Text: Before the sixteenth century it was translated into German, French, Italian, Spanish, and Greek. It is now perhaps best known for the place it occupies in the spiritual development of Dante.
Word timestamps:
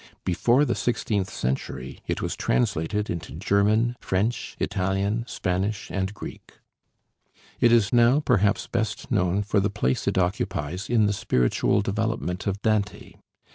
Before 0.25 0.65
the 0.65 0.73
sixteenth 0.73 1.29
century 1.29 1.99
it 2.07 2.23
was 2.23 2.35
translated 2.35 3.07
into 3.07 3.33
German, 3.35 3.95
French, 3.99 4.57
Italian, 4.59 5.25
Spanish, 5.27 5.91
and 5.91 6.11
Greek. 6.11 6.53
It 7.59 7.71
is 7.71 7.93
now 7.93 8.19
perhaps 8.19 8.65
best 8.65 9.11
known 9.11 9.43
for 9.43 9.59
the 9.59 9.69
place 9.69 10.07
it 10.07 10.17
occupies 10.17 10.89
in 10.89 11.05
the 11.05 11.13
spiritual 11.13 11.81
development 11.81 12.47
of 12.47 12.63
Dante. 12.63 13.13